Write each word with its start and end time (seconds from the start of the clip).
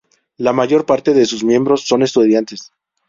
La 0.37 0.51
mayor 0.51 0.87
parte 0.87 1.13
de 1.13 1.27
sus 1.27 1.43
miembros 1.43 1.83
son 1.85 2.01
estudiantes. 2.01 2.71